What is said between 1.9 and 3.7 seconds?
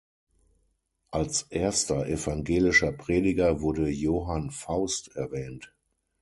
evangelischer Prediger